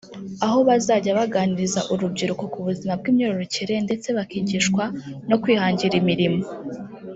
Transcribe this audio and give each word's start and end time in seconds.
aho 0.45 0.57
bazajya 0.67 1.17
baganiriza 1.19 1.79
urubyiruko 1.93 2.43
ku 2.53 2.59
buzima 2.67 2.93
bw’imyororokere 2.99 3.73
ndetse 3.85 4.07
bakigishwa 4.17 4.83
no 5.29 5.37
kwihangira 5.41 5.95
imirimo 6.01 6.41